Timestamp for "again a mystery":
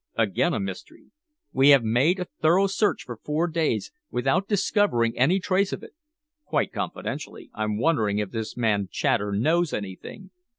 0.15-1.11